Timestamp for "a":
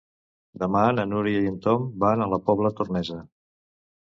2.25-2.29